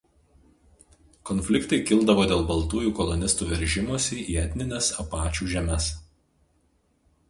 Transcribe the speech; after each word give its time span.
Konfliktai 1.31 1.79
kildavo 1.91 2.25
dėl 2.33 2.41
baltųjų 2.49 2.95
kolonistų 3.03 3.51
veržimosi 3.53 4.21
į 4.35 4.39
etnines 4.49 4.93
apačių 5.07 5.55
žemes. 5.57 5.97